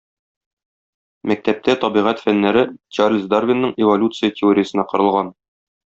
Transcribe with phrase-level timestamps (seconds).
[1.31, 2.65] Мәктәптә табигать фәннәре
[2.99, 5.35] Чарльз Дарвинның эволюция теориясенә корылган.